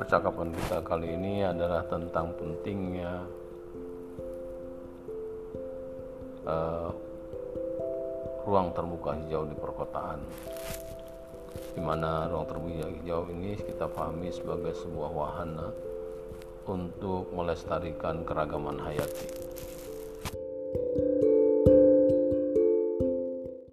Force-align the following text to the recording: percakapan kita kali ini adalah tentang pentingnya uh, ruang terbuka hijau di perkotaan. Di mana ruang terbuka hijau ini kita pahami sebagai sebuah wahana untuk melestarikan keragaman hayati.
percakapan 0.00 0.48
kita 0.56 0.80
kali 0.80 1.12
ini 1.12 1.44
adalah 1.44 1.84
tentang 1.84 2.32
pentingnya 2.40 3.20
uh, 6.48 6.88
ruang 8.48 8.72
terbuka 8.72 9.12
hijau 9.20 9.44
di 9.44 9.52
perkotaan. 9.60 10.24
Di 11.76 11.82
mana 11.84 12.32
ruang 12.32 12.48
terbuka 12.48 12.88
hijau 12.88 13.28
ini 13.28 13.60
kita 13.60 13.92
pahami 13.92 14.32
sebagai 14.32 14.72
sebuah 14.72 15.10
wahana 15.12 15.68
untuk 16.64 17.28
melestarikan 17.36 18.24
keragaman 18.24 18.80
hayati. 18.80 19.39